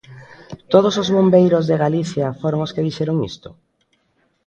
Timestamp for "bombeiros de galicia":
1.15-2.27